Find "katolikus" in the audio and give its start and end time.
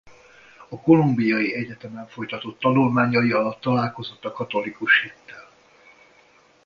4.31-5.01